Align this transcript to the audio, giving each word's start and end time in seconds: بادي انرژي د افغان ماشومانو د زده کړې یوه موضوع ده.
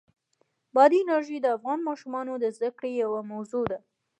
بادي 0.75 0.97
انرژي 1.03 1.37
د 1.41 1.47
افغان 1.57 1.79
ماشومانو 1.89 2.33
د 2.39 2.45
زده 2.55 2.69
کړې 2.77 2.91
یوه 3.03 3.21
موضوع 3.31 3.63
ده. 3.71 3.79